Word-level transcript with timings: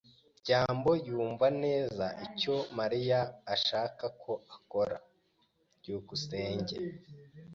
byambo 0.41 0.91
yumva 1.07 1.47
neza 1.63 2.05
icyo 2.27 2.55
Mariya 2.77 3.19
ashaka 3.55 4.05
ko 4.21 4.31
akora. 4.55 4.95
byukusenge 5.79 6.75